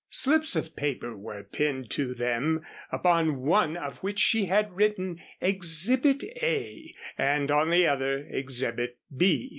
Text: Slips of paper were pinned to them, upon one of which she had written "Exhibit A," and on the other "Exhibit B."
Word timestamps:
Slips 0.09 0.55
of 0.55 0.75
paper 0.75 1.15
were 1.15 1.43
pinned 1.43 1.91
to 1.91 2.15
them, 2.15 2.65
upon 2.91 3.41
one 3.41 3.77
of 3.77 3.97
which 3.99 4.17
she 4.17 4.45
had 4.45 4.75
written 4.75 5.21
"Exhibit 5.41 6.23
A," 6.41 6.91
and 7.19 7.51
on 7.51 7.69
the 7.69 7.85
other 7.85 8.25
"Exhibit 8.27 8.97
B." 9.15 9.49